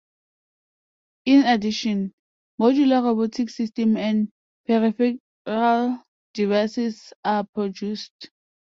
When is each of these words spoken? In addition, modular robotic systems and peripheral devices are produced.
In 1.25 1.45
addition, 1.45 2.15
modular 2.59 3.03
robotic 3.03 3.51
systems 3.51 3.97
and 3.99 4.31
peripheral 4.65 6.01
devices 6.33 7.13
are 7.23 7.43
produced. 7.53 8.31